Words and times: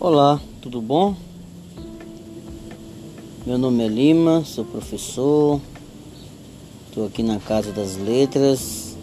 Olá, 0.00 0.40
tudo 0.62 0.80
bom? 0.80 1.16
Meu 3.44 3.58
nome 3.58 3.84
é 3.84 3.88
Lima, 3.88 4.44
sou 4.44 4.64
professor, 4.64 5.60
estou 6.86 7.06
aqui 7.06 7.20
na 7.20 7.40
Casa 7.40 7.72
das 7.72 7.96
Letras. 7.96 8.96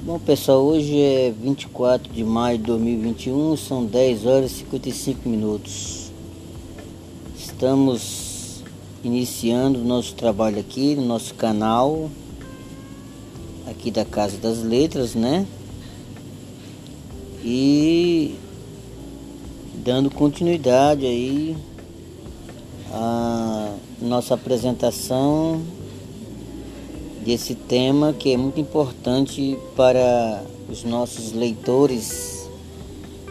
Bom 0.00 0.18
pessoal, 0.18 0.64
hoje 0.64 0.98
é 0.98 1.30
24 1.30 2.10
de 2.10 2.24
maio 2.24 2.56
de 2.56 2.64
2021, 2.64 3.54
são 3.58 3.84
10 3.84 4.24
horas 4.24 4.52
e 4.52 4.54
55 4.54 5.28
minutos. 5.28 6.10
Estamos 7.38 8.62
iniciando 9.04 9.80
o 9.80 9.84
nosso 9.84 10.14
trabalho 10.14 10.58
aqui 10.58 10.94
no 10.94 11.04
nosso 11.04 11.34
canal, 11.34 12.08
aqui 13.68 13.90
da 13.90 14.06
Casa 14.06 14.38
das 14.38 14.62
Letras, 14.62 15.14
né? 15.14 15.46
E 17.44 18.05
dando 19.86 20.10
continuidade 20.10 21.06
aí 21.06 21.56
à 22.92 23.72
nossa 24.02 24.34
apresentação 24.34 25.62
desse 27.24 27.54
tema 27.54 28.12
que 28.12 28.32
é 28.32 28.36
muito 28.36 28.58
importante 28.58 29.56
para 29.76 30.42
os 30.68 30.82
nossos 30.82 31.32
leitores, 31.32 32.50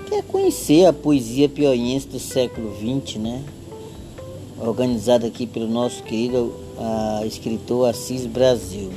que 0.08 0.16
é 0.16 0.22
conhecer 0.22 0.86
a 0.86 0.94
poesia 0.94 1.50
pioiense 1.50 2.08
do 2.08 2.20
século 2.20 2.73
XX, 2.78 3.17
né? 3.17 3.44
Organizada 4.58 5.28
aqui 5.28 5.45
pelo 5.45 5.67
nosso 5.67 6.03
querido 6.03 6.53
a, 6.78 7.26
escritor 7.26 7.90
Assis 7.90 8.26
Brasil. 8.26 8.94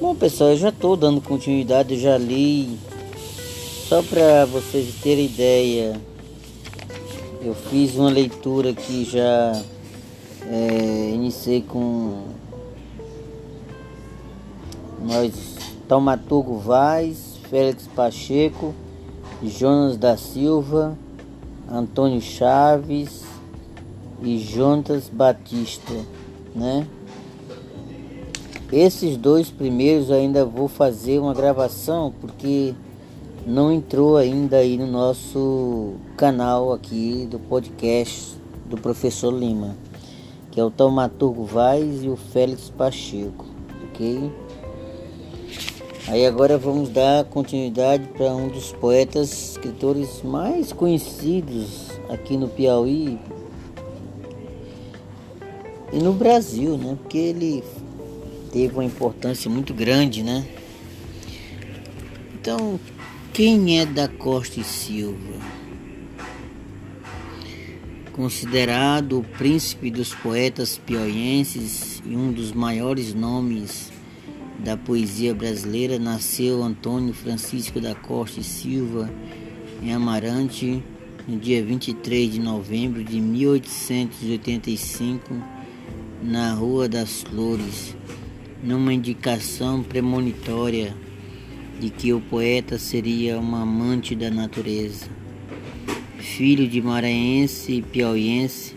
Bom 0.00 0.14
pessoal, 0.14 0.50
eu 0.50 0.56
já 0.58 0.68
estou 0.68 0.96
dando 0.96 1.20
continuidade, 1.20 1.94
eu 1.94 2.00
já 2.00 2.16
li 2.16 2.78
só 3.88 4.02
para 4.02 4.46
vocês 4.46 4.94
terem 5.02 5.26
ideia, 5.26 6.00
eu 7.42 7.54
fiz 7.54 7.96
uma 7.96 8.08
leitura 8.08 8.72
que 8.72 9.04
já 9.04 9.60
é, 10.46 11.10
iniciei 11.12 11.60
com 11.60 12.22
nós 15.02 15.56
Taumaturgo 15.86 16.56
Vaz, 16.56 17.38
Félix 17.50 17.86
Pacheco, 17.94 18.74
Jonas 19.42 19.98
da 19.98 20.16
Silva, 20.16 20.96
Antônio 21.70 22.22
Chaves 22.22 23.22
e 24.22 24.38
Jonas 24.38 25.10
Batista, 25.10 25.92
né? 26.54 26.86
Esses 28.72 29.18
dois 29.18 29.50
primeiros 29.50 30.10
ainda 30.10 30.42
vou 30.42 30.68
fazer 30.68 31.18
uma 31.18 31.34
gravação 31.34 32.12
porque 32.18 32.74
não 33.46 33.72
entrou 33.72 34.16
ainda 34.16 34.58
aí 34.58 34.78
no 34.78 34.86
nosso 34.86 35.94
canal 36.16 36.72
aqui 36.72 37.28
do 37.30 37.38
podcast 37.38 38.36
do 38.66 38.76
professor 38.76 39.30
Lima, 39.30 39.76
que 40.50 40.58
é 40.58 40.64
o 40.64 40.70
Taumaturgo 40.70 41.44
Vaz 41.44 42.02
e 42.02 42.08
o 42.08 42.16
Félix 42.16 42.70
Pacheco, 42.70 43.44
ok? 43.88 44.32
Aí 46.08 46.26
agora 46.26 46.56
vamos 46.56 46.88
dar 46.88 47.24
continuidade 47.24 48.08
para 48.08 48.26
um 48.34 48.48
dos 48.48 48.72
poetas, 48.72 49.50
escritores 49.50 50.22
mais 50.22 50.72
conhecidos 50.72 51.90
aqui 52.08 52.36
no 52.36 52.48
Piauí 52.48 53.18
e 55.92 55.98
no 55.98 56.12
Brasil, 56.12 56.76
né? 56.76 56.96
Porque 57.00 57.18
ele 57.18 57.64
teve 58.52 58.74
uma 58.74 58.84
importância 58.84 59.50
muito 59.50 59.72
grande, 59.72 60.22
né? 60.22 60.46
Então, 62.34 62.78
quem 63.34 63.78
é 63.80 63.84
da 63.84 64.06
Costa 64.06 64.60
e 64.60 64.64
Silva? 64.64 65.34
Considerado 68.12 69.18
o 69.18 69.24
príncipe 69.24 69.90
dos 69.90 70.14
poetas 70.14 70.78
pioienses 70.78 72.00
e 72.06 72.16
um 72.16 72.30
dos 72.30 72.52
maiores 72.52 73.12
nomes 73.12 73.92
da 74.60 74.76
poesia 74.76 75.34
brasileira, 75.34 75.98
nasceu 75.98 76.62
Antônio 76.62 77.12
Francisco 77.12 77.80
da 77.80 77.96
Costa 77.96 78.38
e 78.38 78.44
Silva 78.44 79.10
em 79.82 79.92
Amarante 79.92 80.80
no 81.26 81.36
dia 81.36 81.60
23 81.64 82.34
de 82.34 82.38
novembro 82.38 83.02
de 83.02 83.20
1885, 83.20 85.34
na 86.22 86.52
Rua 86.52 86.88
das 86.88 87.22
Flores, 87.22 87.96
numa 88.62 88.94
indicação 88.94 89.82
premonitória 89.82 90.94
de 91.84 91.90
que 91.90 92.14
o 92.14 92.20
poeta 92.20 92.78
seria 92.78 93.38
um 93.38 93.54
amante 93.54 94.14
da 94.14 94.30
natureza. 94.30 95.06
Filho 96.18 96.66
de 96.66 96.80
maranhense 96.80 97.72
e 97.72 97.82
piauiense, 97.82 98.74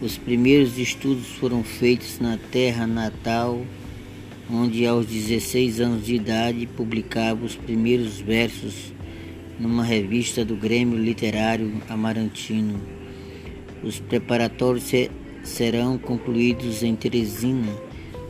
os 0.00 0.16
primeiros 0.16 0.78
estudos 0.78 1.26
foram 1.26 1.64
feitos 1.64 2.20
na 2.20 2.38
terra 2.38 2.86
natal, 2.86 3.60
onde 4.48 4.86
aos 4.86 5.06
16 5.06 5.80
anos 5.80 6.06
de 6.06 6.14
idade 6.14 6.68
publicava 6.68 7.44
os 7.44 7.56
primeiros 7.56 8.20
versos 8.20 8.92
numa 9.58 9.82
revista 9.82 10.44
do 10.44 10.54
Grêmio 10.54 10.96
Literário 10.96 11.82
Amarantino. 11.88 12.80
Os 13.82 13.98
preparatórios 13.98 14.92
serão 15.42 15.98
concluídos 15.98 16.84
em 16.84 16.94
Teresina 16.94 17.85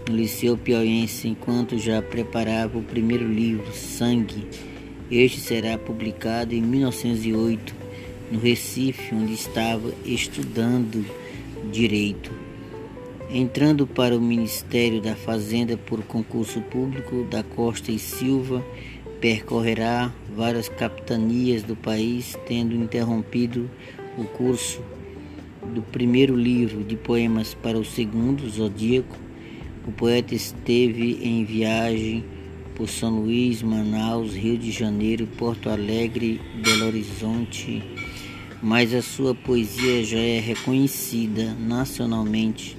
no 0.09 0.17
Liceu 0.17 0.57
Piauiense 0.57 1.29
enquanto 1.29 1.79
já 1.79 2.01
preparava 2.01 2.79
o 2.79 2.83
primeiro 2.83 3.27
livro, 3.27 3.73
Sangue. 3.73 4.47
Este 5.11 5.41
será 5.41 5.77
publicado 5.77 6.55
em 6.55 6.63
1908 6.63 7.75
no 8.31 8.39
Recife, 8.39 9.15
onde 9.15 9.35
estava 9.35 9.93
estudando 10.05 11.05
direito. 11.73 12.31
Entrando 13.29 13.87
para 13.87 14.17
o 14.17 14.21
Ministério 14.21 15.01
da 15.01 15.17
Fazenda 15.17 15.77
por 15.77 16.03
concurso 16.05 16.61
público, 16.61 17.27
da 17.29 17.43
Costa 17.43 17.91
e 17.91 17.99
Silva 17.99 18.65
percorrerá 19.21 20.13
várias 20.37 20.69
capitanias 20.69 21.63
do 21.63 21.75
país, 21.75 22.37
tendo 22.47 22.75
interrompido 22.75 23.69
o 24.17 24.25
curso 24.25 24.81
do 25.75 25.83
primeiro 25.83 26.37
livro 26.37 26.85
de 26.85 26.97
poemas 26.97 27.55
para 27.55 27.79
o 27.79 27.85
segundo, 27.85 28.49
Zodíaco, 28.49 29.26
o 29.87 29.93
poeta 29.93 30.35
esteve 30.35 31.21
em 31.23 31.45
viagem 31.45 32.25
por 32.75 32.89
São 32.89 33.21
Luís, 33.21 33.63
Manaus, 33.63 34.35
Rio 34.35 34.59
de 34.59 34.71
Janeiro, 34.71 35.27
Porto 35.39 35.71
Alegre, 35.71 36.41
Belo 36.63 36.87
Horizonte, 36.87 37.83
mas 38.61 38.93
a 38.93 39.01
sua 39.01 39.35
poesia 39.35 40.05
já 40.05 40.19
é 40.19 40.41
reconhecida 40.41 41.55
nacionalmente, 41.55 42.77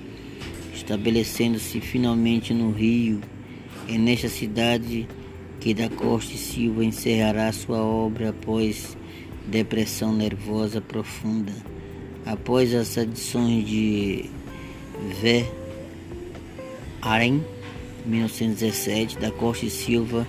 estabelecendo-se 0.74 1.80
finalmente 1.80 2.54
no 2.54 2.72
Rio. 2.72 3.22
É 3.88 3.98
nesta 3.98 4.28
cidade 4.28 5.08
que 5.62 5.74
da 5.74 5.90
Costa 5.90 6.34
e 6.34 6.38
Silva 6.38 6.84
encerrará 6.84 7.52
sua 7.54 7.80
obra 7.80 8.30
após 8.30 8.98
depressão 9.48 10.14
nervosa 10.14 10.82
profunda. 10.82 11.54
Após 12.26 12.74
as 12.76 12.98
adições 12.98 13.66
de 13.66 14.26
Vé 15.22 15.50
Arém, 17.08 17.42
1917, 18.06 19.18
da 19.18 19.32
Costa 19.32 19.66
e 19.66 19.70
Silva 19.70 20.28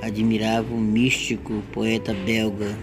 admirava 0.00 0.74
o 0.74 0.80
místico 0.80 1.62
poeta 1.70 2.14
belga, 2.14 2.78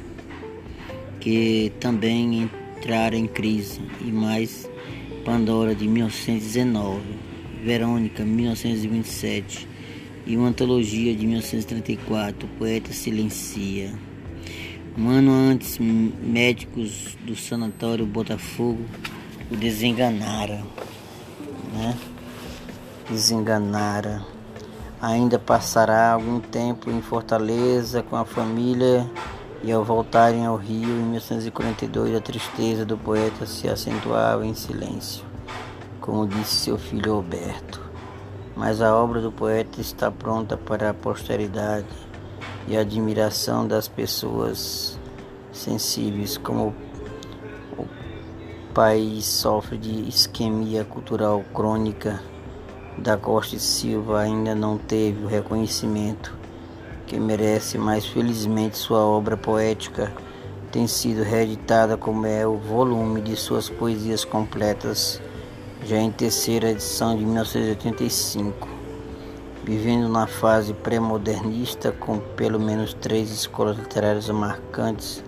que 1.20 1.72
também 1.80 2.44
entrara 2.78 3.16
em 3.16 3.26
crise, 3.26 3.82
e 4.00 4.12
mais 4.12 4.70
Pandora, 5.26 5.74
de 5.74 5.88
1919, 5.88 7.02
Verônica, 7.64 8.24
1927, 8.24 9.68
e 10.28 10.38
uma 10.38 10.50
antologia 10.50 11.16
de 11.16 11.26
1934, 11.26 12.48
o 12.48 12.58
poeta 12.60 12.94
silencia. 12.94 13.92
Um 14.96 15.10
ano 15.10 15.32
antes, 15.32 15.80
médicos 15.80 17.18
do 17.26 17.36
sanatório 17.36 18.06
Botafogo 18.06 18.86
o 19.50 19.56
desenganaram, 19.56 20.64
né? 21.74 21.98
Desenganara. 23.12 24.22
Ainda 25.02 25.38
passará 25.38 26.14
algum 26.14 26.40
tempo 26.40 26.90
em 26.90 27.02
Fortaleza 27.02 28.02
com 28.02 28.16
a 28.16 28.24
família 28.24 29.06
e 29.62 29.72
ao 29.72 29.84
voltarem 29.84 30.46
ao 30.46 30.56
Rio 30.56 30.90
em 30.90 31.04
1942 31.04 32.16
a 32.16 32.22
tristeza 32.22 32.86
do 32.86 32.98
poeta 32.98 33.46
se 33.46 33.68
acentuava 33.68 34.46
em 34.46 34.54
silêncio, 34.54 35.26
como 36.00 36.26
disse 36.26 36.56
seu 36.56 36.78
filho 36.78 37.14
Alberto. 37.14 37.82
Mas 38.56 38.82
a 38.82 38.96
obra 38.96 39.20
do 39.20 39.32
poeta 39.32 39.82
está 39.82 40.10
pronta 40.10 40.56
para 40.56 40.92
a 40.92 40.94
posteridade 40.94 41.88
e 42.68 42.78
a 42.78 42.82
admiração 42.82 43.68
das 43.68 43.90
pessoas 43.90 44.98
sensíveis, 45.52 46.38
como 46.38 46.74
o 47.78 47.86
país 48.74 49.26
sofre 49.26 49.78
de 49.78 50.08
isquemia 50.08 50.86
cultural 50.86 51.44
crônica 51.54 52.31
da 52.98 53.18
Costa 53.18 53.56
e 53.56 53.60
Silva 53.60 54.20
ainda 54.20 54.54
não 54.54 54.78
teve 54.78 55.24
o 55.24 55.28
reconhecimento 55.28 56.36
que 57.08 57.20
merece, 57.20 57.78
mas 57.78 58.06
felizmente 58.06 58.78
sua 58.78 59.00
obra 59.00 59.36
poética 59.36 60.12
tem 60.72 60.88
sido 60.88 61.24
reeditada 61.24 61.98
como 61.98 62.26
é 62.26 62.48
o 62.48 62.56
volume 62.56 63.20
de 63.20 63.36
suas 63.36 63.70
poesias 63.70 64.24
completas, 64.24 65.22
já 65.84 65.98
em 65.98 66.12
terceira 66.12 66.72
edição 66.72 67.18
de 67.18 67.26
1985. 67.26 68.68
Vivendo 69.64 70.08
na 70.08 70.26
fase 70.26 70.74
pré-modernista, 70.74 71.92
com 71.92 72.20
pelo 72.20 72.60
menos 72.60 72.94
três 72.94 73.30
escolas 73.30 73.78
literárias 73.78 74.30
marcantes 74.30 75.22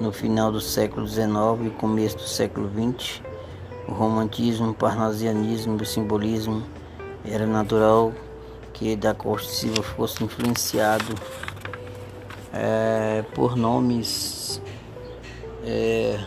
no 0.00 0.12
final 0.12 0.52
do 0.52 0.60
século 0.60 1.06
XIX 1.06 1.66
e 1.66 1.70
começo 1.70 2.16
do 2.18 2.22
século 2.22 2.70
XX, 2.70 3.20
o 3.88 3.92
romantismo, 3.92 4.70
o 4.70 4.74
parnasianismo 4.74 5.76
e 5.78 5.82
o 5.82 5.86
simbolismo, 5.86 6.62
era 7.24 7.46
natural 7.46 8.12
que 8.72 8.94
da 8.96 9.14
Costa 9.14 9.52
Silva 9.52 9.82
fosse 9.82 10.22
influenciado 10.22 11.14
é, 12.52 13.24
por 13.34 13.56
nomes 13.56 14.62
é, 15.64 16.18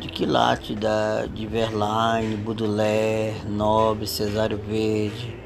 de 0.00 0.08
quilate 0.08 0.74
da, 0.74 1.26
de 1.26 1.46
Verlaine, 1.46 2.36
Baudelaire, 2.36 3.44
Nobre, 3.48 4.06
Cesário 4.06 4.58
Verde, 4.58 5.36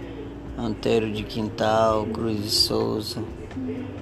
Antero 0.56 1.10
de 1.12 1.22
Quintal, 1.22 2.06
Cruz 2.06 2.42
de 2.42 2.50
Souza, 2.50 3.22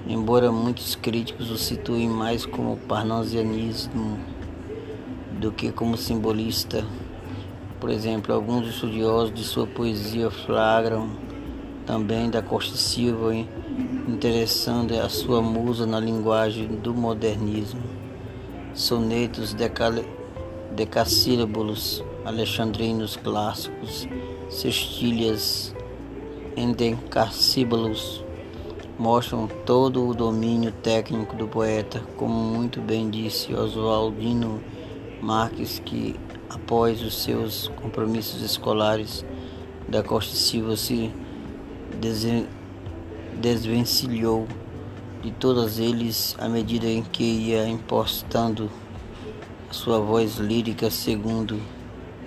embora 0.07 0.51
muitos 0.51 0.95
críticos 0.95 1.51
o 1.51 1.57
situem 1.57 2.09
mais 2.09 2.45
como 2.45 2.77
parnasianismo 2.77 4.19
do 5.39 5.51
que 5.51 5.71
como 5.71 5.97
simbolista. 5.97 6.83
Por 7.79 7.89
exemplo, 7.91 8.33
alguns 8.33 8.67
estudiosos 8.67 9.33
de 9.33 9.43
sua 9.43 9.67
poesia 9.67 10.31
flagram 10.31 11.09
também 11.85 12.29
da 12.29 12.41
Costa 12.41 12.75
Silva, 12.75 13.33
interessando 13.35 14.93
a 14.93 15.07
sua 15.07 15.41
musa 15.41 15.85
na 15.85 15.99
linguagem 15.99 16.67
do 16.67 16.93
modernismo. 16.93 17.81
Sonetos 18.73 19.55
decassílabos 20.75 22.03
alexandrinos 22.25 23.15
clássicos, 23.15 24.07
cestilhas 24.49 25.73
endecassílabos 26.57 28.25
mostram 28.97 29.47
todo 29.65 30.07
o 30.07 30.13
domínio 30.13 30.71
técnico 30.71 31.35
do 31.35 31.47
poeta, 31.47 32.01
como 32.17 32.33
muito 32.33 32.81
bem 32.81 33.09
disse 33.09 33.53
Oswaldino 33.53 34.61
Marques, 35.21 35.79
que 35.85 36.15
após 36.49 37.01
os 37.01 37.23
seus 37.23 37.67
compromissos 37.81 38.41
escolares 38.41 39.25
da 39.87 40.03
Costa 40.03 40.35
Silva 40.35 40.75
se 40.75 41.13
desvencilhou 43.39 44.47
de 45.21 45.31
todos 45.31 45.79
eles 45.79 46.35
à 46.39 46.47
medida 46.47 46.87
em 46.87 47.03
que 47.03 47.23
ia 47.23 47.67
impostando 47.67 48.69
sua 49.71 49.99
voz 49.99 50.37
lírica 50.37 50.89
segundo 50.89 51.59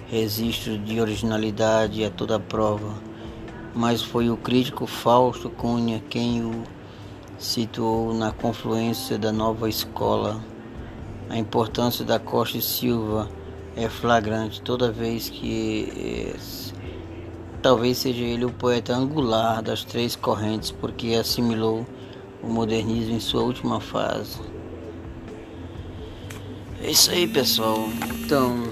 registro 0.09 0.77
de 0.79 1.01
originalidade 1.01 2.05
a 2.05 2.11
toda 2.11 2.39
prova. 2.39 2.95
Mas 3.75 4.03
foi 4.03 4.29
o 4.29 4.37
crítico 4.37 4.87
Fausto 4.87 5.49
Cunha 5.49 6.03
quem 6.11 6.45
o 6.45 6.65
situou 7.39 8.13
na 8.13 8.33
confluência 8.33 9.17
da 9.17 9.33
nova 9.33 9.69
escola. 9.69 10.41
A 11.29 11.39
importância 11.39 12.05
da 12.05 12.19
Costa 12.19 12.61
Silva 12.61 13.29
é 13.85 13.89
flagrante 13.89 14.61
toda 14.61 14.93
vez 14.93 15.29
que 15.29 16.35
talvez 17.63 17.99
seja 17.99 18.23
ele 18.23 18.45
o 18.45 18.51
poeta 18.51 18.95
angular 18.95 19.63
das 19.63 19.85
três 19.85 20.15
correntes, 20.15 20.71
porque 20.71 21.15
assimilou 21.15 21.87
o 22.43 22.49
modernismo 22.49 23.15
em 23.15 23.21
sua 23.21 23.43
última 23.43 23.81
fase. 23.81 24.39
É 26.83 26.91
isso 26.91 27.11
aí, 27.11 27.27
pessoal. 27.27 27.89
Então, 28.23 28.65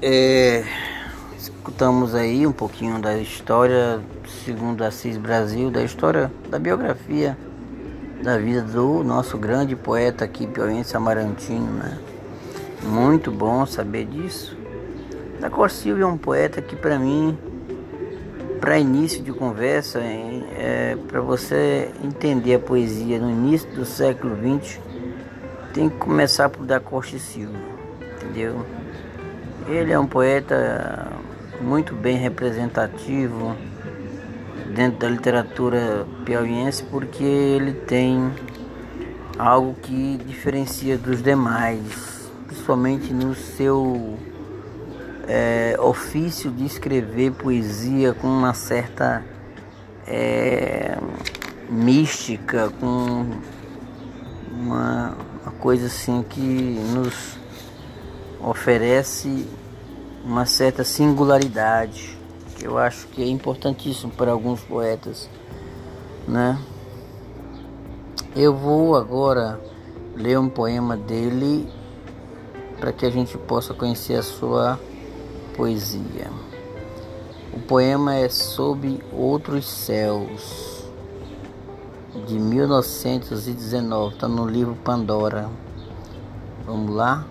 é, 0.00 0.64
escutamos 1.36 2.14
aí 2.14 2.46
um 2.46 2.52
pouquinho 2.52 3.00
da 3.00 3.18
história, 3.18 4.02
segundo 4.44 4.82
Assis 4.82 5.16
Brasil, 5.16 5.70
da 5.70 5.82
história 5.82 6.32
da 6.50 6.58
biografia 6.58 7.36
da 8.22 8.38
vida 8.38 8.62
do 8.62 9.02
nosso 9.02 9.36
grande 9.36 9.74
poeta 9.74 10.24
aqui, 10.24 10.46
Pioense 10.46 10.96
Amarantino, 10.96 11.72
né? 11.72 11.98
Muito 12.82 13.30
bom 13.30 13.64
saber 13.64 14.06
disso. 14.06 14.56
Da 15.40 15.48
Cor 15.48 15.70
Silva 15.70 16.02
é 16.02 16.06
um 16.06 16.16
poeta 16.16 16.60
que 16.60 16.74
para 16.74 16.98
mim, 16.98 17.38
para 18.60 18.78
início 18.78 19.22
de 19.22 19.32
conversa, 19.32 20.00
é, 20.00 20.96
para 21.08 21.20
você 21.20 21.90
entender 22.02 22.56
a 22.56 22.58
poesia 22.58 23.20
no 23.20 23.30
início 23.30 23.70
do 23.70 23.84
século 23.84 24.36
XX, 24.36 24.80
tem 25.72 25.88
que 25.88 25.96
começar 25.96 26.48
por 26.48 26.66
Da 26.66 26.80
Costa 26.80 27.18
Silva, 27.18 27.56
entendeu? 28.16 28.66
Ele 29.68 29.92
é 29.92 29.98
um 29.98 30.06
poeta 30.06 31.08
muito 31.60 31.94
bem 31.94 32.16
representativo 32.16 33.56
dentro 34.74 34.98
da 34.98 35.08
literatura 35.08 36.04
piauiense 36.24 36.82
porque 36.84 37.22
ele 37.22 37.72
tem 37.72 38.32
algo 39.38 39.74
que 39.74 40.18
diferencia 40.26 40.98
dos 40.98 41.22
demais 41.22 42.11
principalmente 42.62 43.12
no 43.12 43.34
seu 43.34 44.16
é, 45.26 45.76
ofício 45.80 46.48
de 46.48 46.64
escrever 46.64 47.32
poesia 47.32 48.14
com 48.14 48.28
uma 48.28 48.54
certa 48.54 49.24
é, 50.06 50.96
mística, 51.68 52.70
com 52.78 53.26
uma, 54.52 55.16
uma 55.42 55.52
coisa 55.58 55.86
assim 55.86 56.22
que 56.22 56.40
nos 56.40 57.36
oferece 58.40 59.44
uma 60.24 60.46
certa 60.46 60.84
singularidade, 60.84 62.16
que 62.56 62.64
eu 62.64 62.78
acho 62.78 63.08
que 63.08 63.24
é 63.24 63.26
importantíssimo 63.26 64.12
para 64.12 64.30
alguns 64.30 64.60
poetas, 64.60 65.28
né? 66.28 66.56
Eu 68.36 68.56
vou 68.56 68.94
agora 68.94 69.60
ler 70.16 70.38
um 70.38 70.48
poema 70.48 70.96
dele 70.96 71.81
para 72.82 72.92
que 72.92 73.06
a 73.06 73.10
gente 73.10 73.38
possa 73.38 73.72
conhecer 73.72 74.16
a 74.16 74.24
sua 74.24 74.76
poesia. 75.56 76.28
O 77.52 77.60
poema 77.60 78.16
é 78.16 78.28
Sob 78.28 79.00
Outros 79.12 79.70
Céus, 79.70 80.84
de 82.26 82.40
1919, 82.40 84.14
está 84.14 84.26
no 84.26 84.44
livro 84.48 84.74
Pandora. 84.82 85.48
Vamos 86.66 86.92
lá? 86.92 87.24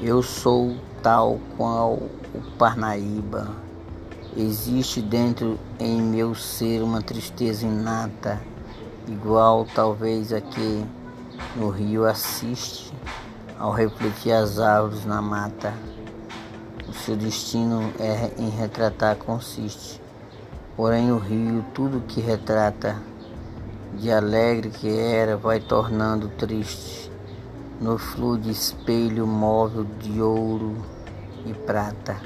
Eu 0.00 0.22
sou 0.22 0.74
tal 1.02 1.38
qual 1.58 1.92
o 2.34 2.40
Parnaíba. 2.56 3.50
Existe 4.34 5.02
dentro 5.02 5.58
em 5.78 6.00
meu 6.00 6.34
ser 6.34 6.82
uma 6.82 7.02
tristeza 7.02 7.66
inata, 7.66 8.40
igual 9.06 9.66
talvez 9.74 10.32
a 10.32 10.40
que 10.40 10.82
no 11.54 11.68
rio 11.68 12.06
assiste 12.06 12.90
ao 13.58 13.72
refletir 13.72 14.32
as 14.32 14.58
árvores 14.58 15.04
na 15.04 15.22
mata. 15.22 15.72
O 16.88 16.92
seu 16.92 17.16
destino 17.16 17.92
é 17.98 18.30
em 18.38 18.50
retratar 18.50 19.16
consiste. 19.16 20.00
Porém 20.76 21.12
o 21.12 21.18
rio, 21.18 21.64
tudo 21.72 22.02
que 22.06 22.20
retrata, 22.20 23.00
de 23.94 24.10
alegre 24.10 24.70
que 24.70 24.88
era, 24.88 25.36
vai 25.36 25.60
tornando 25.60 26.28
triste. 26.28 27.10
No 27.80 27.98
fluo 27.98 28.38
de 28.38 28.50
espelho 28.50 29.26
móvel 29.26 29.84
de 30.00 30.20
ouro 30.20 30.76
e 31.46 31.52
prata. 31.52 32.16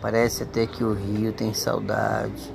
Parece 0.00 0.44
até 0.44 0.66
que 0.66 0.84
o 0.84 0.92
rio 0.92 1.32
tem 1.32 1.52
saudade, 1.52 2.52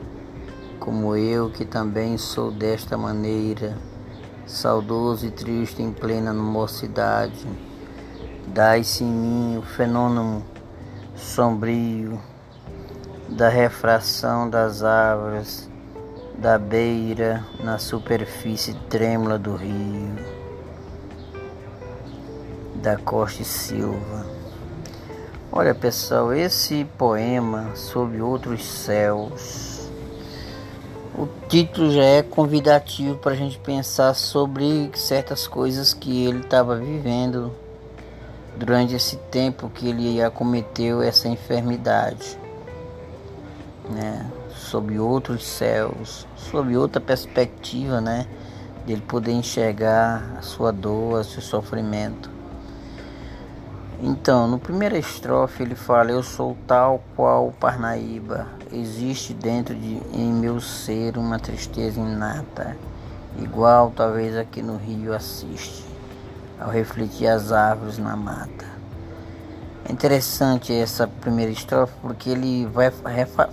como 0.79 1.15
eu 1.15 1.49
que 1.49 1.65
também 1.65 2.17
sou 2.17 2.51
desta 2.51 2.97
maneira, 2.97 3.77
saudoso 4.45 5.25
e 5.25 5.31
triste 5.31 5.81
em 5.81 5.91
plena 5.91 6.33
mocidade 6.33 7.45
Dai-se 8.47 9.03
em 9.03 9.07
mim 9.07 9.57
o 9.57 9.61
fenômeno 9.61 10.43
sombrio 11.15 12.19
da 13.29 13.49
refração 13.49 14.49
das 14.49 14.83
árvores, 14.83 15.69
da 16.37 16.57
beira 16.57 17.43
na 17.63 17.77
superfície 17.79 18.73
trêmula 18.89 19.39
do 19.39 19.55
rio, 19.55 20.15
da 22.75 22.97
Costa 22.97 23.43
Silva. 23.43 24.25
Olha 25.51 25.73
pessoal, 25.73 26.33
esse 26.33 26.85
poema 26.97 27.75
sob 27.75 28.21
outros 28.21 28.63
céus, 28.65 29.89
o 31.17 31.27
título 31.47 31.91
já 31.91 32.03
é 32.03 32.21
convidativo 32.21 33.17
para 33.17 33.33
a 33.33 33.35
gente 33.35 33.57
pensar 33.59 34.13
sobre 34.13 34.91
certas 34.95 35.47
coisas 35.47 35.93
que 35.93 36.25
ele 36.25 36.39
estava 36.39 36.75
vivendo 36.75 37.62
durante 38.57 38.95
esse 38.95 39.17
tempo 39.31 39.69
que 39.69 39.89
ele 39.89 40.21
acometeu 40.21 41.01
essa 41.01 41.27
enfermidade, 41.27 42.37
né? 43.89 44.29
Sob 44.55 44.97
outros 44.99 45.45
céus, 45.45 46.27
sob 46.35 46.75
outra 46.77 47.01
perspectiva, 47.01 47.99
né? 47.99 48.27
de 48.85 48.93
ele 48.93 49.01
poder 49.01 49.31
enxergar 49.31 50.35
a 50.37 50.41
sua 50.41 50.71
dor, 50.71 51.21
o 51.21 51.23
seu 51.23 51.41
sofrimento. 51.41 52.29
Então, 54.01 54.47
no 54.47 54.59
primeiro 54.59 54.97
estrofe 54.97 55.63
ele 55.63 55.75
fala: 55.75 56.11
Eu 56.11 56.21
sou 56.21 56.57
tal 56.67 57.01
qual 57.15 57.53
Parnaíba, 57.59 58.47
existe 58.71 59.33
dentro 59.33 59.73
de 59.73 60.01
em 60.13 60.31
meu 60.33 60.59
ser 60.59 61.17
uma 61.17 61.39
tristeza 61.39 61.99
inata, 61.99 62.75
igual 63.37 63.93
talvez 63.95 64.35
aqui 64.35 64.61
no 64.61 64.75
Rio 64.75 65.13
assiste, 65.13 65.85
ao 66.63 66.71
refletir 66.71 67.27
as 67.27 67.51
árvores 67.51 67.97
na 67.97 68.15
mata. 68.15 68.65
É 69.85 69.91
interessante 69.91 70.73
essa 70.73 71.05
primeira 71.05 71.51
estrofe 71.51 71.93
porque 72.01 72.29
ele 72.29 72.65
vai 72.65 72.89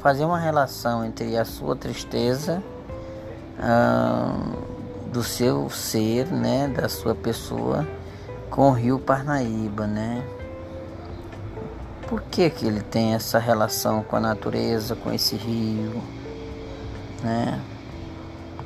fazer 0.01 0.25
uma 0.25 0.39
relação 0.39 1.05
entre 1.05 1.37
a 1.37 1.45
sua 1.45 1.75
tristeza 1.75 2.63
do 5.13 5.25
seu 5.25 5.69
ser, 5.69 6.27
né, 6.27 6.69
da 6.69 6.89
sua 6.89 7.17
pessoa, 7.17 7.87
com 8.49 8.71
o 8.71 8.73
rio 8.73 8.99
Parnaíba, 8.99 9.87
né? 9.87 10.23
Por 12.09 12.23
que, 12.23 12.49
que 12.49 12.67
ele 12.67 12.81
tem 12.81 13.15
essa 13.15 13.39
relação 13.39 14.03
com 14.03 14.17
a 14.17 14.21
natureza, 14.21 14.95
com 14.95 15.13
esse 15.13 15.35
rio, 15.37 16.01
né? 17.23 17.61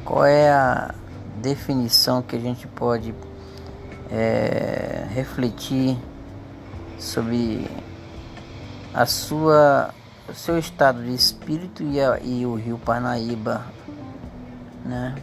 Qual 0.05 0.25
é 0.25 0.51
a 0.51 0.95
definição 1.37 2.23
que 2.23 2.37
a 2.37 2.39
gente 2.39 2.67
pode 2.67 3.15
é, 4.14 5.06
refletir 5.11 5.99
sobre 6.99 7.68
a 8.94 9.04
sua, 9.04 9.90
o 10.28 10.35
seu 10.35 10.56
estado 10.56 11.02
de 11.02 11.12
espírito 11.12 11.83
e, 11.83 12.00
a, 12.00 12.18
e 12.21 12.47
o 12.47 12.54
rio 12.54 12.78
Parnaíba 12.78 13.64
né? 14.85 15.14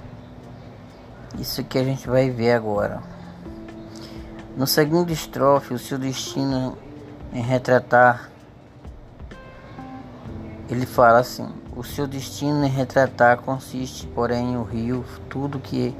Isso 1.37 1.63
que 1.63 1.77
a 1.77 1.83
gente 1.83 2.07
vai 2.09 2.29
ver 2.29 2.53
agora. 2.53 3.01
No 4.57 4.67
segundo 4.67 5.11
estrofe, 5.11 5.73
o 5.73 5.79
seu 5.79 5.97
destino 5.97 6.77
em 7.31 7.41
retratar, 7.41 8.29
ele 10.69 10.85
fala 10.85 11.19
assim: 11.19 11.47
o 11.75 11.83
seu 11.83 12.07
destino 12.07 12.65
em 12.65 12.69
retratar 12.69 13.37
consiste, 13.37 14.07
porém, 14.07 14.57
o 14.57 14.63
rio, 14.63 15.05
tudo 15.29 15.59
que 15.59 15.95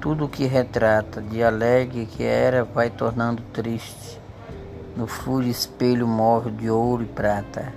tudo 0.00 0.28
que 0.28 0.46
retrata, 0.46 1.20
de 1.20 1.42
alegre 1.42 2.06
que 2.06 2.24
era, 2.24 2.64
vai 2.64 2.90
tornando 2.90 3.42
triste. 3.52 4.18
No 4.96 5.06
furo 5.06 5.46
espelho 5.46 6.06
móvel 6.06 6.52
de 6.52 6.68
ouro 6.68 7.02
e 7.02 7.06
prata. 7.06 7.72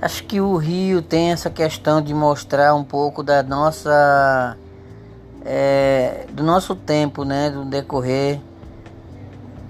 Acho 0.00 0.22
que 0.24 0.40
o 0.40 0.56
Rio 0.56 1.02
tem 1.02 1.32
essa 1.32 1.50
questão 1.50 2.00
de 2.00 2.14
mostrar 2.14 2.74
um 2.74 2.84
pouco 2.84 3.22
da 3.22 3.42
nossa 3.42 4.56
é, 5.44 6.26
do 6.32 6.44
nosso 6.44 6.76
tempo, 6.76 7.24
né, 7.24 7.50
do 7.50 7.64
decorrer 7.64 8.40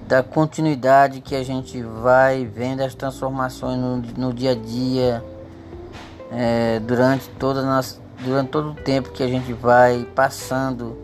da 0.08 0.22
continuidade 0.22 1.20
que 1.20 1.36
a 1.36 1.42
gente 1.42 1.82
vai 1.82 2.46
vendo 2.46 2.80
as 2.80 2.94
transformações 2.94 3.78
no, 3.78 3.96
no 3.96 4.32
dia 4.32 4.52
a 4.52 4.54
dia 4.54 5.22
é, 6.32 6.80
durante 6.80 7.28
toda 7.38 7.62
nossa, 7.62 8.00
durante 8.24 8.48
todo 8.48 8.70
o 8.70 8.74
tempo 8.74 9.10
que 9.10 9.22
a 9.22 9.28
gente 9.28 9.52
vai 9.52 10.08
passando 10.14 10.96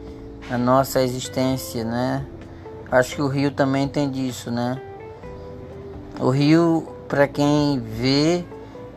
a 0.51 0.59
nossa 0.59 1.03
existência, 1.03 1.85
né? 1.85 2.25
Acho 2.91 3.17
que 3.17 3.23
o 3.23 3.29
Rio 3.29 3.51
também 3.51 3.89
tem 3.89 4.11
disso, 4.11 4.51
né? 4.51 4.81
O 6.21 6.31
Rio, 6.31 6.87
para 7.09 7.27
quem 7.27 7.81
vê, 7.81 8.45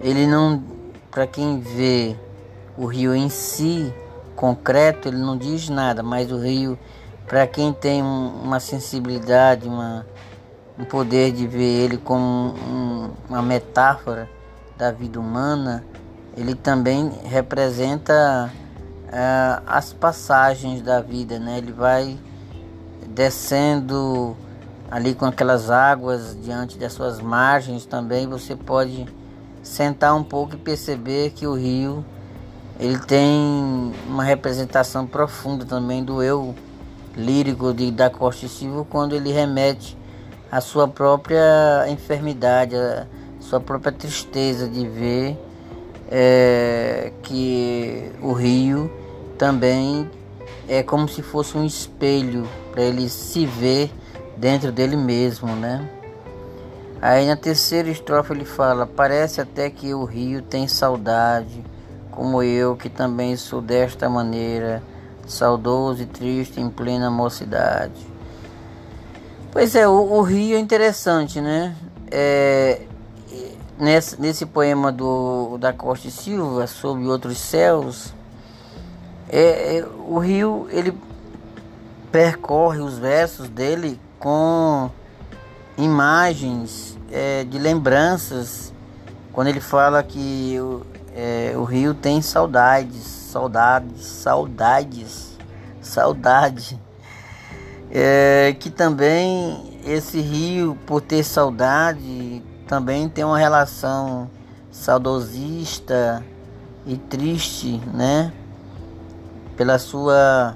ele 0.01 0.27
não, 0.27 0.63
para 1.09 1.25
quem 1.25 1.59
vê 1.59 2.15
o 2.77 2.85
rio 2.85 3.15
em 3.15 3.27
si, 3.27 3.91
concreto, 4.35 5.07
ele 5.07 5.17
não 5.17 5.35
diz 5.35 5.67
nada, 5.67 6.03
mas 6.03 6.31
o 6.31 6.37
rio, 6.37 6.77
para 7.25 7.47
quem 7.47 7.73
tem 7.73 8.03
um, 8.03 8.43
uma 8.43 8.59
sensibilidade, 8.59 9.67
uma, 9.67 10.05
um 10.77 10.85
poder 10.85 11.31
de 11.31 11.47
ver 11.47 11.85
ele 11.85 11.97
como 11.97 12.53
um, 12.53 13.09
uma 13.27 13.41
metáfora 13.41 14.29
da 14.77 14.91
vida 14.91 15.19
humana, 15.19 15.83
ele 16.37 16.53
também 16.53 17.11
representa 17.25 18.51
uh, 19.07 19.63
as 19.65 19.93
passagens 19.93 20.81
da 20.81 21.01
vida, 21.01 21.39
né? 21.39 21.57
Ele 21.57 21.71
vai 21.71 22.17
descendo 23.07 24.35
ali 24.89 25.13
com 25.13 25.25
aquelas 25.25 25.69
águas 25.69 26.37
diante 26.41 26.77
das 26.77 26.93
suas 26.93 27.19
margens 27.19 27.85
também, 27.85 28.27
você 28.27 28.55
pode 28.55 29.05
sentar 29.61 30.15
um 30.15 30.23
pouco 30.23 30.55
e 30.55 30.57
perceber 30.57 31.31
que 31.31 31.45
o 31.45 31.53
rio 31.53 32.05
ele 32.79 32.97
tem 32.99 33.91
uma 34.07 34.23
representação 34.23 35.05
profunda 35.05 35.65
também 35.65 36.03
do 36.03 36.21
eu 36.21 36.55
lírico 37.15 37.73
de, 37.73 37.91
da 37.91 38.09
Costa 38.09 38.47
Silva 38.47 38.85
quando 38.89 39.15
ele 39.15 39.31
remete 39.31 39.97
à 40.51 40.61
sua 40.61 40.87
própria 40.87 41.85
enfermidade, 41.89 42.75
à 42.75 43.07
sua 43.39 43.59
própria 43.59 43.91
tristeza 43.91 44.69
de 44.69 44.87
ver 44.87 45.37
é, 46.09 47.11
que 47.23 48.11
o 48.21 48.33
rio 48.33 48.91
também 49.37 50.09
é 50.67 50.83
como 50.83 51.07
se 51.07 51.21
fosse 51.21 51.57
um 51.57 51.65
espelho 51.65 52.47
para 52.71 52.83
ele 52.83 53.09
se 53.09 53.45
ver 53.45 53.91
dentro 54.35 54.71
dele 54.71 54.95
mesmo, 54.95 55.55
né? 55.55 55.87
Aí 57.01 57.27
na 57.27 57.35
terceira 57.35 57.89
estrofe 57.89 58.33
ele 58.33 58.45
fala: 58.45 58.85
Parece 58.85 59.39
até 59.39 59.69
que 59.69 59.93
o 59.93 60.03
rio 60.03 60.41
tem 60.41 60.67
saudade, 60.67 61.63
como 62.11 62.41
eu, 62.41 62.75
que 62.75 62.89
também 62.89 63.35
sou 63.35 63.61
desta 63.61 64.09
maneira, 64.09 64.81
saudoso 65.27 66.01
e 66.01 66.05
triste 66.05 66.59
em 66.59 66.69
plena 66.69 67.11
mocidade. 67.11 68.05
Pois 69.51 69.75
é, 69.75 69.87
o, 69.87 69.93
o 69.93 70.21
rio 70.21 70.55
é 70.55 70.59
interessante, 70.59 71.39
né? 71.39 71.75
É, 72.09 72.81
nesse, 73.77 74.19
nesse 74.19 74.45
poema 74.45 74.91
do, 74.91 75.57
da 75.57 75.71
Costa 75.71 76.07
e 76.07 76.11
Silva, 76.11 76.67
Sob 76.67 77.05
Outros 77.07 77.37
Céus, 77.37 78.13
é, 79.29 79.77
é, 79.77 79.85
o 80.07 80.17
rio 80.19 80.67
ele 80.71 80.97
percorre 82.11 82.79
os 82.79 82.97
versos 82.97 83.49
dele 83.49 83.99
com 84.19 84.89
imagens 85.77 86.97
é, 87.11 87.43
de 87.43 87.59
lembranças 87.59 88.73
quando 89.31 89.47
ele 89.49 89.59
fala 89.59 90.01
que 90.01 90.57
o, 90.59 90.83
é, 91.15 91.53
rio 91.69 91.93
tem 91.93 92.21
saudades, 92.21 93.03
saudades, 93.03 94.05
saudades, 94.05 95.37
saudade. 95.81 96.79
É, 97.91 98.55
que 98.59 98.69
também 98.69 99.79
esse 99.85 100.19
rio, 100.19 100.77
por 100.85 101.01
ter 101.01 101.23
saudade, 101.23 102.43
também 102.67 103.07
tem 103.07 103.23
uma 103.23 103.37
relação 103.37 104.29
saudosista 104.71 106.23
e 106.85 106.97
triste, 106.97 107.81
né? 107.93 108.31
Pela 109.55 109.79
sua 109.79 110.55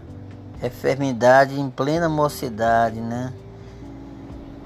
enfermidade 0.61 1.59
em 1.59 1.69
plena 1.69 2.07
mocidade, 2.07 2.99
né? 2.99 3.33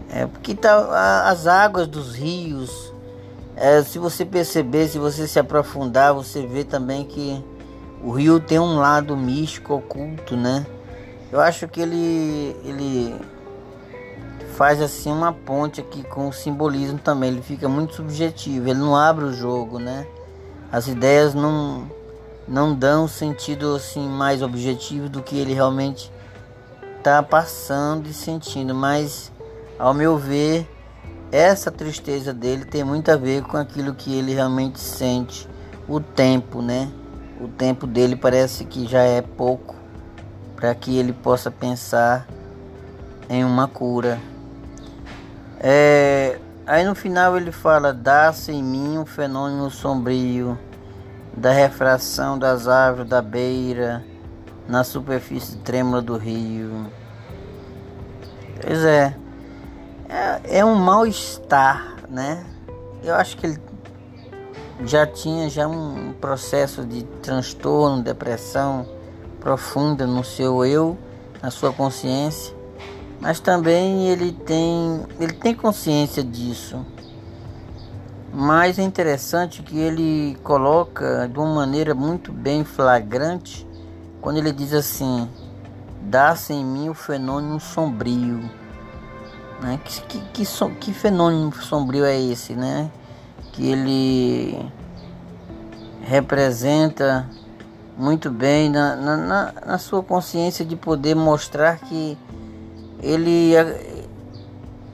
É, 0.10 0.26
porque 0.26 0.56
tá, 0.56 1.28
as 1.30 1.48
águas 1.48 1.88
dos 1.88 2.16
rios, 2.16 2.94
é, 3.56 3.82
se 3.82 3.98
você 3.98 4.26
perceber, 4.26 4.88
se 4.88 4.98
você 4.98 5.28
se 5.28 5.40
aprofundar, 5.40 6.14
você 6.14 6.46
vê 6.46 6.64
também 6.64 7.06
que 7.06 7.44
o 8.04 8.12
rio 8.12 8.40
tem 8.40 8.60
um 8.60 8.78
lado 8.78 9.16
místico, 9.16 9.76
oculto, 9.76 10.36
né? 10.36 10.66
Eu 11.32 11.40
acho 11.40 11.68
que 11.68 11.82
ele, 11.82 12.56
ele 12.64 13.16
faz 14.56 14.82
assim 14.82 15.12
uma 15.12 15.34
ponte 15.34 15.82
aqui 15.82 16.02
com 16.04 16.30
o 16.30 16.34
simbolismo 16.34 16.98
também. 16.98 17.30
Ele 17.30 17.42
fica 17.42 17.68
muito 17.68 17.96
subjetivo, 17.96 18.70
ele 18.70 18.80
não 18.80 18.96
abre 18.96 19.26
o 19.26 19.34
jogo, 19.34 19.80
né? 19.80 20.08
As 20.72 20.88
ideias 20.88 21.34
não, 21.34 21.90
não 22.48 22.74
dão 22.74 23.08
sentido 23.08 23.76
assim 23.76 24.08
mais 24.08 24.42
objetivo 24.42 25.10
do 25.10 25.22
que 25.22 25.38
ele 25.38 25.54
realmente 25.54 26.12
está 26.98 27.22
passando 27.22 28.08
e 28.08 28.14
sentindo, 28.14 28.74
mas 28.74 29.32
ao 29.78 29.94
meu 29.94 30.18
ver, 30.18 30.68
essa 31.32 31.70
tristeza 31.70 32.34
dele 32.34 32.66
tem 32.66 32.84
muito 32.84 33.12
a 33.12 33.18
ver 33.18 33.44
com 33.44 33.58
aquilo 33.58 33.94
que 33.94 34.18
ele 34.18 34.34
realmente 34.34 34.80
sente, 34.80 35.48
o 35.88 36.00
tempo, 36.00 36.62
né? 36.62 36.90
O 37.42 37.48
tempo 37.48 37.86
dele 37.86 38.16
parece 38.16 38.64
que 38.64 38.88
já 38.88 39.02
é 39.02 39.22
pouco 39.22 39.76
para 40.56 40.74
que 40.74 40.98
ele 40.98 41.12
possa 41.12 41.52
pensar 41.52 42.26
em 43.30 43.44
uma 43.44 43.68
cura. 43.68 44.18
É, 45.68 46.38
aí 46.68 46.86
no 46.86 46.94
final 46.94 47.36
ele 47.36 47.52
fala: 47.52 47.92
dá-se 47.92 48.52
em 48.52 48.64
mim 48.64 49.00
um 49.00 49.06
fenômeno 49.06 49.72
sombrio 49.72 50.60
da 51.36 51.52
refração 51.52 52.38
das 52.38 52.68
árvores 52.68 53.10
da 53.10 53.20
beira 53.20 54.06
na 54.68 54.84
superfície 54.84 55.58
trêmula 55.58 56.04
do 56.04 56.18
rio. 56.18 56.86
Pois 58.62 58.86
é, 58.86 59.16
é, 60.08 60.60
é 60.60 60.66
um 60.66 60.76
mal-estar, 60.76 61.96
né? 62.08 62.46
Eu 63.04 63.16
acho 63.16 63.36
que 63.36 63.48
ele 63.48 63.60
já 64.86 65.08
tinha 65.08 65.50
já 65.50 65.68
um 65.68 66.14
processo 66.22 66.86
de 66.86 67.02
transtorno, 67.24 68.04
depressão 68.04 68.88
profunda 69.40 70.06
no 70.06 70.24
seu 70.24 70.64
eu, 70.64 70.96
na 71.42 71.50
sua 71.50 71.74
consciência, 71.74 72.55
mas 73.20 73.40
também 73.40 74.08
ele 74.08 74.32
tem, 74.32 75.04
ele 75.20 75.34
tem 75.34 75.54
consciência 75.54 76.24
disso. 76.24 76.86
Mas 78.34 78.78
é 78.78 78.84
interessante 78.84 79.64
que 79.64 79.78
ele 79.78 80.38
coloca 80.44 81.28
de 81.32 81.40
uma 81.40 81.56
maneira 81.56 81.96
muito 81.96 82.32
bem 82.34 82.66
flagrante 82.66 83.66
quando 84.20 84.38
ele 84.38 84.52
diz 84.52 84.74
assim: 84.74 85.30
dá-se 86.02 86.54
em 86.54 86.66
mim 86.66 86.90
o 86.90 86.94
fenômeno 86.94 87.60
sombrio. 87.60 88.50
Né? 89.62 89.80
Que, 89.84 90.02
que, 90.02 90.20
que, 90.34 90.46
so, 90.46 90.70
que 90.70 90.94
fenômeno 90.94 91.54
sombrio 91.54 92.04
é 92.04 92.20
esse, 92.20 92.54
né? 92.54 92.92
Que 93.54 93.70
ele 93.70 94.72
representa 96.02 97.30
muito 97.98 98.30
bem 98.30 98.70
na, 98.70 98.96
na, 98.96 99.54
na, 99.66 99.78
sua 99.78 100.04
consciência 100.04 100.66
de 100.66 100.76
poder 100.76 101.16
mostrar 101.16 101.80
que 101.80 102.18
ele, 103.06 103.54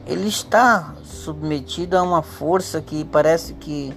ele 0.06 0.28
está 0.28 0.94
submetido 1.04 1.98
a 1.98 2.02
uma 2.02 2.22
força 2.22 2.82
que 2.82 3.06
parece 3.06 3.54
que 3.54 3.94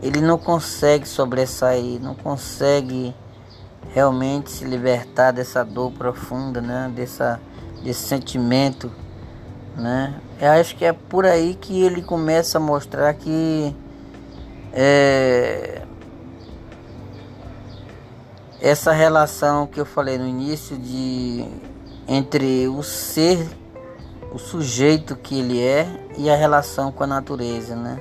ele 0.00 0.20
não 0.20 0.38
consegue 0.38 1.08
sobressair, 1.08 2.00
não 2.00 2.14
consegue 2.14 3.14
realmente 3.92 4.50
se 4.50 4.64
libertar 4.64 5.32
dessa 5.32 5.64
dor 5.64 5.90
profunda, 5.92 6.60
né? 6.60 6.92
Dessa, 6.94 7.40
desse 7.82 8.06
sentimento, 8.06 8.90
né? 9.76 10.14
Eu 10.40 10.52
acho 10.52 10.76
que 10.76 10.84
é 10.84 10.92
por 10.92 11.26
aí 11.26 11.54
que 11.54 11.82
ele 11.82 12.02
começa 12.02 12.58
a 12.58 12.60
mostrar 12.60 13.14
que 13.14 13.74
é, 14.72 15.82
essa 18.60 18.92
relação 18.92 19.66
que 19.66 19.80
eu 19.80 19.86
falei 19.86 20.18
no 20.18 20.26
início 20.26 20.76
de 20.78 21.46
entre 22.06 22.68
o 22.68 22.82
ser, 22.82 23.46
o 24.32 24.38
sujeito 24.38 25.16
que 25.16 25.38
ele 25.38 25.60
é 25.60 25.86
e 26.16 26.28
a 26.28 26.36
relação 26.36 26.92
com 26.92 27.04
a 27.04 27.06
natureza, 27.06 27.74
né? 27.74 27.98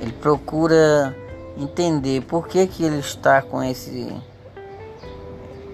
Ele 0.00 0.12
procura 0.12 1.16
entender 1.56 2.22
por 2.22 2.48
que 2.48 2.66
que 2.66 2.84
ele 2.84 2.98
está 2.98 3.40
com 3.40 3.62
esse 3.62 4.14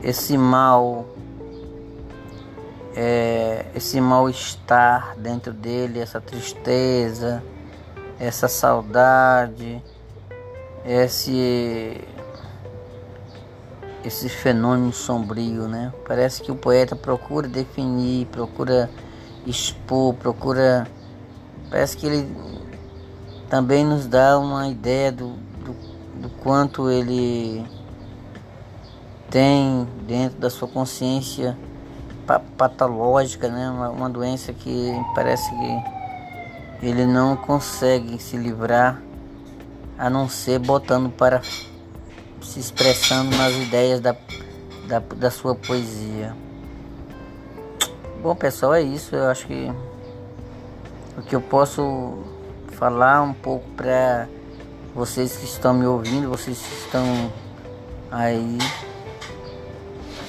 esse 0.02 0.36
mal 0.36 1.06
é, 2.94 3.66
esse 3.74 4.00
mal-estar 4.00 5.16
dentro 5.16 5.52
dele, 5.52 6.00
essa 6.00 6.20
tristeza, 6.20 7.42
essa 8.18 8.48
saudade, 8.48 9.82
esse 10.84 12.00
esse 14.04 14.28
fenômeno 14.28 14.92
sombrio, 14.92 15.68
né? 15.68 15.92
Parece 16.06 16.42
que 16.42 16.50
o 16.50 16.56
poeta 16.56 16.96
procura 16.96 17.48
definir, 17.48 18.26
procura 18.26 18.90
expor, 19.46 20.14
procura. 20.14 20.86
Parece 21.68 21.96
que 21.96 22.06
ele 22.06 22.28
também 23.48 23.84
nos 23.84 24.06
dá 24.06 24.38
uma 24.38 24.68
ideia 24.68 25.12
do, 25.12 25.34
do, 25.64 25.74
do 26.22 26.30
quanto 26.42 26.90
ele 26.90 27.64
tem 29.30 29.86
dentro 30.06 30.38
da 30.38 30.50
sua 30.50 30.66
consciência 30.66 31.56
patológica, 32.56 33.48
né? 33.48 33.70
Uma, 33.70 33.90
uma 33.90 34.10
doença 34.10 34.52
que 34.52 34.92
parece 35.14 35.50
que 35.50 36.00
ele 36.86 37.04
não 37.04 37.36
consegue 37.36 38.18
se 38.18 38.36
livrar 38.36 39.00
a 39.98 40.08
não 40.08 40.28
ser 40.28 40.58
botando 40.58 41.10
para 41.10 41.42
se 42.42 42.58
expressando 42.58 43.36
nas 43.36 43.54
ideias 43.54 44.00
da, 44.00 44.16
da, 44.86 44.98
da 44.98 45.30
sua 45.30 45.54
poesia. 45.54 46.34
Bom 48.22 48.34
pessoal, 48.34 48.74
é 48.74 48.82
isso. 48.82 49.14
Eu 49.14 49.28
acho 49.28 49.46
que 49.46 49.72
o 51.16 51.22
que 51.22 51.34
eu 51.34 51.40
posso 51.40 52.18
falar 52.72 53.22
um 53.22 53.32
pouco 53.32 53.68
para 53.76 54.26
vocês 54.94 55.36
que 55.36 55.44
estão 55.44 55.74
me 55.74 55.86
ouvindo, 55.86 56.28
vocês 56.28 56.58
que 56.58 56.74
estão 56.84 57.32
aí 58.10 58.58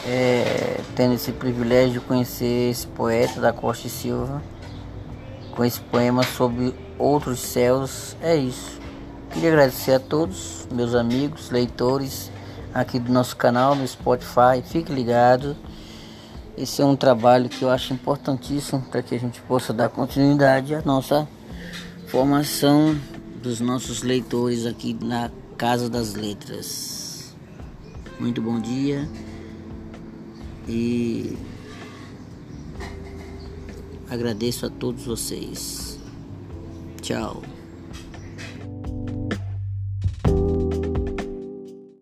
é, 0.05 0.81
tendo 0.95 1.13
esse 1.13 1.31
privilégio 1.31 1.99
de 1.99 2.05
conhecer 2.05 2.71
esse 2.71 2.87
poeta 2.87 3.39
da 3.39 3.53
Costa 3.53 3.87
e 3.87 3.89
Silva 3.89 4.41
com 5.55 5.63
esse 5.63 5.79
poema 5.79 6.23
sobre 6.23 6.73
outros 6.97 7.39
céus, 7.39 8.15
é 8.21 8.35
isso. 8.35 8.80
Queria 9.33 9.49
agradecer 9.49 9.93
a 9.93 9.99
todos, 9.99 10.67
meus 10.71 10.93
amigos, 10.93 11.49
leitores 11.49 12.29
aqui 12.73 12.99
do 12.99 13.11
nosso 13.11 13.35
canal 13.37 13.75
no 13.75 13.87
Spotify. 13.87 14.61
Fique 14.63 14.91
ligado. 14.91 15.55
Esse 16.57 16.81
é 16.81 16.85
um 16.85 16.97
trabalho 16.97 17.47
que 17.47 17.63
eu 17.63 17.69
acho 17.69 17.93
importantíssimo 17.93 18.81
para 18.81 19.01
que 19.01 19.15
a 19.15 19.19
gente 19.19 19.41
possa 19.41 19.71
dar 19.71 19.89
continuidade 19.89 20.75
à 20.75 20.81
nossa 20.81 21.27
formação 22.07 22.95
dos 23.41 23.61
nossos 23.61 24.03
leitores 24.03 24.65
aqui 24.65 24.97
na 25.01 25.31
Casa 25.57 25.89
das 25.89 26.13
Letras. 26.13 27.33
Muito 28.19 28.41
bom 28.41 28.59
dia 28.59 29.07
e 30.67 31.37
agradeço 34.09 34.65
a 34.65 34.69
todos 34.69 35.05
vocês. 35.05 35.97
Tchau. 37.01 37.41